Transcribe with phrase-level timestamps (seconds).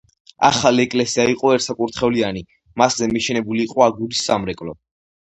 [0.47, 2.41] ახალი ეკლესია იყო ერთსაკურთხევლიანი,
[2.83, 4.75] მასზე მიშენებული იყო აგურის სამრეკლო.